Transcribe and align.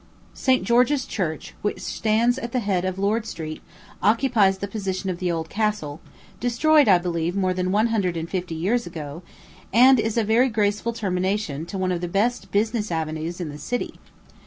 St. 0.33 0.63
George's 0.63 1.05
Church, 1.05 1.53
which 1.61 1.79
stands 1.79 2.39
at 2.39 2.53
the 2.53 2.59
head 2.59 2.85
of 2.85 2.97
Lord 2.97 3.27
Street, 3.27 3.61
occupies 4.01 4.57
the 4.57 4.67
position 4.67 5.11
of 5.11 5.19
the 5.19 5.31
old 5.31 5.47
castle, 5.47 6.01
destroyed, 6.39 6.87
I 6.87 6.97
believe, 6.97 7.35
more 7.35 7.53
than 7.53 7.71
one 7.71 7.85
hundred 7.93 8.17
and 8.17 8.27
fifty 8.27 8.55
years 8.55 8.87
ago, 8.87 9.21
and 9.71 9.99
is 9.99 10.17
a 10.17 10.23
very 10.23 10.49
graceful 10.49 10.93
termination 10.93 11.67
to 11.67 11.77
one 11.77 11.91
of 11.91 12.01
the 12.01 12.07
best 12.07 12.51
business 12.51 12.89
avenues 12.91 13.39
of 13.39 13.49
the 13.49 13.59
city. 13.59 13.93